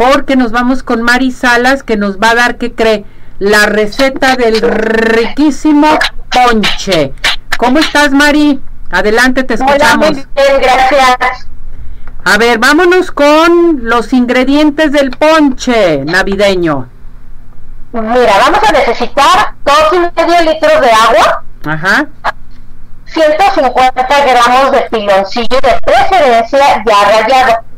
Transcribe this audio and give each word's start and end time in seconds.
porque 0.00 0.34
nos 0.34 0.50
vamos 0.50 0.82
con 0.82 1.02
Mari 1.02 1.30
Salas 1.30 1.82
que 1.82 1.98
nos 1.98 2.18
va 2.18 2.30
a 2.30 2.34
dar, 2.34 2.56
¿qué 2.56 2.72
cree? 2.72 3.04
La 3.38 3.66
receta 3.66 4.34
del 4.34 4.62
riquísimo 4.62 5.88
ponche. 6.30 7.12
¿Cómo 7.58 7.80
estás, 7.80 8.10
Mari? 8.10 8.62
Adelante, 8.90 9.42
te 9.42 9.54
escuchamos. 9.54 10.08
Hola, 10.08 10.10
muy 10.10 10.24
bien, 10.34 10.62
gracias. 10.62 11.48
A 12.24 12.38
ver, 12.38 12.58
vámonos 12.58 13.10
con 13.10 13.80
los 13.82 14.14
ingredientes 14.14 14.90
del 14.90 15.10
ponche 15.10 16.02
navideño. 16.06 16.88
Mira, 17.92 18.38
vamos 18.38 18.60
a 18.66 18.72
necesitar 18.72 19.54
dos 19.66 19.84
y 19.92 19.98
medio 19.98 20.50
litros 20.50 20.80
de 20.80 20.90
agua. 20.90 21.44
Ajá. 21.66 22.06
150 23.04 24.06
gramos 24.24 24.72
de 24.72 24.80
piloncillo 24.90 25.60
de 25.60 25.78
preferencia 25.84 26.82
ya 26.86 27.04
rallado. 27.04 27.69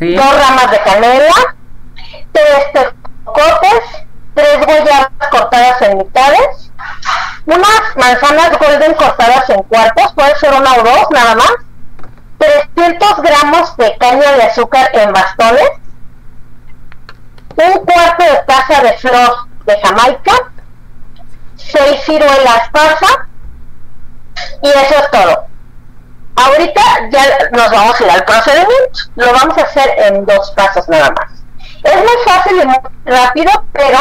Dos 0.00 0.48
ramas 0.48 0.70
de 0.70 0.80
canela, 0.82 1.56
tres 2.30 2.72
tejocotes, 2.72 4.06
tres 4.34 4.64
guayabas 4.64 5.10
cortadas 5.30 5.82
en 5.82 5.98
mitades, 5.98 6.70
unas 7.46 7.96
manzanas 7.96 8.58
golden 8.60 8.94
cortadas 8.94 9.50
en 9.50 9.62
cuartos, 9.64 10.12
puede 10.14 10.36
ser 10.36 10.54
una 10.54 10.72
o 10.74 10.82
dos 10.84 11.10
nada 11.10 11.34
más, 11.34 11.52
300 12.38 13.22
gramos 13.22 13.76
de 13.76 13.96
caña 13.98 14.32
de 14.32 14.42
azúcar 14.44 14.88
en 14.92 15.12
bastones, 15.12 15.70
un 17.56 17.84
cuarto 17.84 18.22
de 18.22 18.36
taza 18.46 18.80
de 18.82 18.98
flor 18.98 19.48
de 19.66 19.80
Jamaica, 19.82 20.52
seis 21.56 22.00
ciruelas 22.04 22.68
pasa 22.70 23.26
y 24.62 24.68
eso 24.68 24.94
es 24.94 25.10
todo. 25.10 25.48
Ahorita 26.44 26.82
ya 27.10 27.48
nos 27.50 27.70
vamos 27.70 28.00
a 28.00 28.04
ir 28.04 28.10
al 28.10 28.24
procedimiento. 28.24 29.00
Lo 29.16 29.32
vamos 29.32 29.58
a 29.58 29.62
hacer 29.62 29.92
en 29.98 30.24
dos 30.24 30.52
pasos 30.52 30.88
nada 30.88 31.10
más. 31.10 31.32
Es 31.82 31.96
muy 31.96 32.16
fácil 32.24 32.62
y 32.62 32.66
muy 32.66 32.76
rápido, 33.04 33.50
pero 33.72 33.98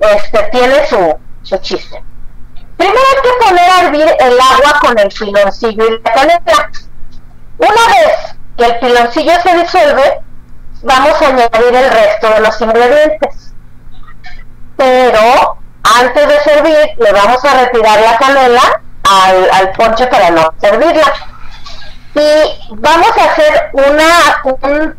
este 0.00 0.42
tiene 0.50 0.86
su, 0.86 1.16
su 1.42 1.58
chiste. 1.58 2.02
Primero 2.76 2.98
hay 2.98 3.22
que 3.22 3.44
poner 3.44 3.70
a 3.70 3.80
hervir 3.82 4.16
el 4.18 4.40
agua 4.40 4.80
con 4.80 4.98
el 4.98 5.08
piloncillo 5.08 5.86
y 5.86 6.02
la 6.02 6.12
canela. 6.12 6.70
Una 7.58 7.68
vez 7.68 8.36
que 8.56 8.64
el 8.64 8.78
piloncillo 8.80 9.32
se 9.42 9.56
disuelve, 9.56 10.20
vamos 10.82 11.22
a 11.22 11.26
añadir 11.26 11.74
el 11.74 11.90
resto 11.90 12.30
de 12.30 12.40
los 12.40 12.60
ingredientes. 12.60 13.54
Pero 14.76 15.58
antes 16.00 16.28
de 16.28 16.40
servir, 16.40 16.76
le 16.98 17.12
vamos 17.12 17.44
a 17.44 17.64
retirar 17.64 18.00
la 18.00 18.18
canela 18.18 18.82
al, 19.08 19.50
al 19.52 19.72
ponche 19.72 20.06
para 20.08 20.30
no 20.30 20.52
servirla. 20.60 21.12
Y 22.16 22.74
vamos 22.76 23.10
a 23.18 23.24
hacer 23.30 23.70
una, 23.74 24.40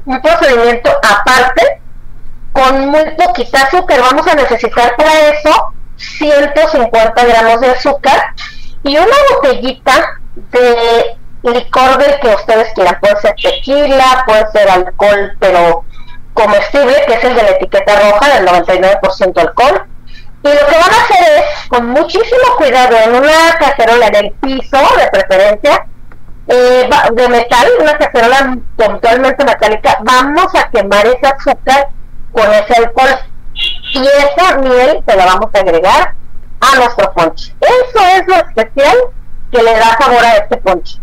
un, 0.06 0.22
procedimiento 0.22 0.92
aparte 1.02 1.82
con 2.54 2.90
muy 2.90 3.10
poquita 3.12 3.64
azúcar. 3.64 4.02
Vamos 4.02 4.28
a 4.28 4.36
necesitar 4.36 4.96
para 4.96 5.30
eso 5.30 5.74
150 5.96 7.26
gramos 7.26 7.62
de 7.62 7.72
azúcar 7.72 8.24
y 8.84 8.98
una 8.98 9.16
botellita 9.34 10.20
de 10.36 11.18
licor 11.42 11.98
del 11.98 12.20
que 12.20 12.36
ustedes 12.36 12.72
quieran. 12.76 13.00
Puede 13.00 13.20
ser 13.20 13.36
tequila, 13.42 14.24
puede 14.28 14.52
ser 14.52 14.70
alcohol, 14.70 15.36
pero 15.40 15.86
comestible, 16.36 17.04
que 17.08 17.16
es 17.16 17.24
el 17.24 17.34
de 17.34 17.44
la 17.44 17.50
etiqueta 17.50 18.00
roja, 18.00 18.36
del 18.36 18.48
99% 18.48 19.40
alcohol. 19.40 19.88
Y 20.44 20.50
lo 20.50 20.68
que 20.68 20.76
van 20.76 20.94
a 20.94 21.04
hacer 21.04 21.40
es, 21.40 21.68
con 21.68 21.88
muchísimo 21.88 22.56
cuidado, 22.58 22.96
en 22.96 23.16
una 23.16 23.58
cacerola 23.58 24.06
en 24.06 24.16
el 24.18 24.32
piso, 24.34 24.78
de 24.98 25.08
preferencia, 25.12 25.87
eh, 26.48 26.90
de 27.14 27.30
metal, 27.30 27.68
una 27.82 27.98
cacerola 27.98 28.58
totalmente 28.78 29.44
metálica, 29.44 29.98
vamos 30.02 30.54
a 30.56 30.70
quemar 30.70 31.06
ese 31.06 31.28
azúcar 31.28 31.90
con 32.32 32.46
ese 32.54 32.74
alcohol. 32.74 33.20
Y 33.94 34.00
esa 34.00 34.58
miel 34.58 35.04
se 35.08 35.16
la 35.16 35.26
vamos 35.26 35.50
a 35.54 35.60
agregar 35.60 36.14
a 36.60 36.76
nuestro 36.76 37.14
ponche. 37.14 37.54
Eso 37.60 38.06
es 38.16 38.28
lo 38.28 38.36
especial 38.36 38.96
que 39.52 39.64
le 39.64 39.72
da 39.72 39.98
sabor 40.00 40.24
a 40.24 40.36
este 40.38 40.58
ponche. 40.58 41.00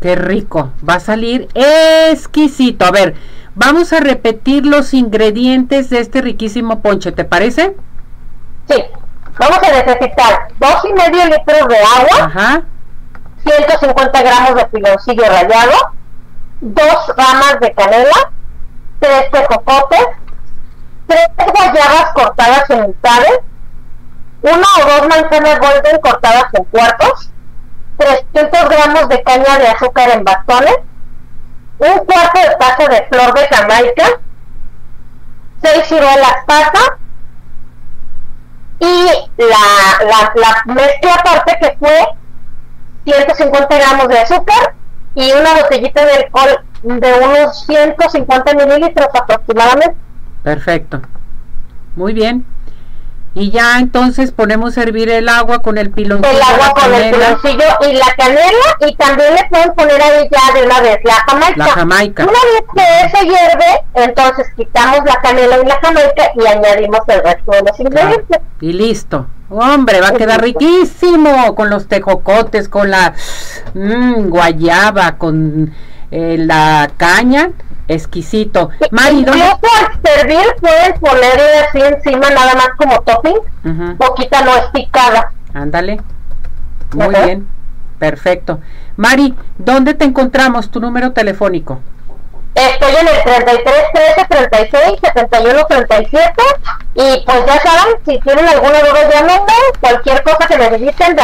Qué 0.00 0.14
rico, 0.14 0.72
va 0.88 0.94
a 0.94 1.00
salir 1.00 1.48
exquisito. 1.54 2.84
A 2.84 2.90
ver, 2.90 3.14
vamos 3.54 3.92
a 3.92 4.00
repetir 4.00 4.64
los 4.64 4.94
ingredientes 4.94 5.90
de 5.90 5.98
este 5.98 6.20
riquísimo 6.20 6.80
ponche, 6.82 7.10
¿te 7.10 7.24
parece? 7.24 7.74
Sí, 8.68 8.84
vamos 9.38 9.58
a 9.58 9.84
necesitar 9.84 10.48
dos 10.58 10.84
y 10.84 10.92
medio 10.92 11.24
litros 11.24 11.68
de 11.68 11.78
agua, 11.78 12.26
Ajá, 12.26 12.62
150 13.42 14.22
gramos 14.22 14.54
de 14.56 14.64
piloncillo 14.66 15.24
rallado, 15.24 15.92
dos 16.60 17.16
ramas 17.16 17.60
de 17.60 17.72
canela, 17.72 18.32
tres 19.00 19.30
tejocotes, 19.30 20.06
tres 21.06 21.28
guayabas 21.36 22.12
cortadas 22.14 22.70
en 22.70 22.88
mitades, 22.88 23.40
una 24.42 24.66
o 24.78 24.86
dos 24.86 25.08
manzanas 25.08 25.58
golden 25.58 26.00
cortadas 26.00 26.44
en 26.52 26.64
cuartos, 26.64 27.30
300 27.98 28.68
gramos 28.68 29.08
de 29.08 29.22
caña 29.22 29.58
de 29.58 29.68
azúcar 29.68 30.10
en 30.10 30.24
bastones, 30.24 30.76
un 31.78 31.98
cuarto 32.04 32.40
de 32.40 32.56
taza 32.56 32.88
de 32.88 33.06
flor 33.06 33.34
de 33.34 33.48
Jamaica, 33.48 34.20
seis 35.62 35.86
ciruelas 35.86 36.36
pasa 36.46 36.98
y 38.80 39.06
la, 39.38 40.04
la, 40.06 40.32
la 40.34 40.62
mezcla 40.72 41.14
aparte 41.14 41.58
que 41.60 41.76
fue 41.78 42.17
150 43.12 43.78
gramos 43.78 44.08
de 44.08 44.18
azúcar 44.18 44.74
y 45.14 45.32
una 45.32 45.62
botellita 45.62 46.04
de 46.04 46.12
alcohol 46.12 46.60
de 46.82 47.12
unos 47.12 47.66
150 47.66 48.54
mililitros 48.54 49.08
aproximadamente. 49.14 49.96
perfecto. 50.42 51.02
Muy 51.96 52.12
bien. 52.12 52.44
Y 53.34 53.50
ya 53.50 53.78
entonces 53.78 54.32
ponemos 54.32 54.78
a 54.78 54.82
hervir 54.82 55.10
el 55.10 55.28
agua 55.28 55.60
con 55.60 55.78
el 55.78 55.90
piloncillo. 55.90 56.36
El 56.36 56.42
agua 56.42 56.74
con 56.74 56.94
el 56.94 57.14
piloncillo 57.14 57.64
y 57.88 57.92
la 57.92 58.14
canela 58.16 58.76
y 58.80 58.94
también 58.96 59.34
le 59.34 59.44
pueden 59.48 59.74
poner 59.74 60.02
ahí 60.02 60.28
ya 60.30 60.58
de 60.58 60.66
una 60.66 60.80
vez 60.80 60.98
la 61.04 61.14
jamaica. 61.28 61.56
La 61.56 61.66
jamaica. 61.66 62.22
Una 62.24 62.32
vez 62.32 62.64
que 62.74 63.16
se 63.16 63.24
hierve, 63.24 63.84
entonces 63.94 64.46
quitamos 64.56 65.00
la 65.04 65.20
canela 65.20 65.58
y 65.62 65.66
la 65.66 65.78
jamaica 65.80 66.30
y 66.34 66.46
añadimos 66.46 67.00
el 67.08 67.22
resto 67.22 67.52
de 67.52 67.62
los 67.62 67.80
ingredientes. 67.80 68.40
Y 68.60 68.72
listo. 68.72 69.26
Hombre, 69.50 70.00
va 70.00 70.08
a 70.08 70.12
quedar 70.12 70.42
riquísimo 70.42 71.54
con 71.54 71.70
los 71.70 71.88
tejocotes, 71.88 72.68
con 72.68 72.90
la 72.90 73.14
mm, 73.72 74.28
guayaba, 74.28 75.16
con 75.16 75.72
eh, 76.10 76.36
la 76.38 76.90
caña. 76.96 77.50
Exquisito. 77.88 78.68
Mari, 78.90 79.24
al 79.26 80.00
servir 80.04 80.54
pueden 80.60 81.00
ponerle 81.00 81.58
así 81.60 81.80
encima 81.80 82.30
nada 82.30 82.54
más 82.54 82.68
como 82.76 83.00
topping, 83.00 83.96
poquita 83.96 84.42
no 84.42 84.54
es 84.56 84.66
picada. 84.72 85.32
Ándale. 85.54 86.00
Muy 86.92 87.08
bien. 87.08 87.48
Perfecto. 87.98 88.60
Mari, 88.96 89.34
¿dónde 89.58 89.94
te 89.94 90.04
encontramos? 90.04 90.70
Tu 90.70 90.80
número 90.80 91.12
telefónico. 91.12 91.80
Estoy 92.54 92.92
en 93.00 93.08
el 93.08 93.22
33 93.22 93.74
13 93.94 94.26
36 94.28 95.00
71 95.00 95.64
37 95.66 96.32
y 96.94 97.24
pues 97.24 97.46
ya 97.46 97.60
saben, 97.60 97.94
si 98.04 98.18
tienen 98.20 98.48
alguna 98.48 98.80
duda 98.80 99.10
llámenme, 99.10 99.52
cualquier 99.80 100.22
cosa 100.24 100.46
que 100.48 100.58
necesiten, 100.58 101.16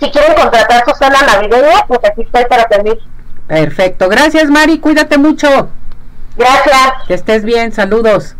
si 0.00 0.10
quieren 0.10 0.34
contratar 0.34 0.82
su 0.86 0.94
cena 0.94 1.20
navideña, 1.26 1.84
pues 1.86 2.00
aquí 2.04 2.22
estoy 2.22 2.44
para 2.46 2.66
servir. 2.68 2.98
Perfecto. 3.46 4.08
Gracias, 4.08 4.48
Mari. 4.48 4.78
Cuídate 4.78 5.18
mucho. 5.18 5.68
Gracias. 6.40 7.06
Que 7.06 7.14
estés 7.14 7.44
bien. 7.44 7.70
Saludos. 7.70 8.34